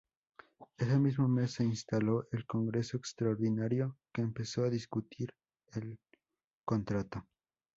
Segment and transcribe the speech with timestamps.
[0.79, 5.31] Ese mismo mes se instaló el Congreso Extraordinario que empezó a discutir
[5.73, 5.95] el
[6.65, 7.27] contrato.